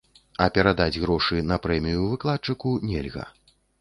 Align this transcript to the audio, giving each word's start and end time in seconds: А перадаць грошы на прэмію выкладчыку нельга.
А 0.43 0.45
перадаць 0.55 1.01
грошы 1.03 1.43
на 1.51 1.59
прэмію 1.65 2.07
выкладчыку 2.15 2.73
нельга. 2.93 3.29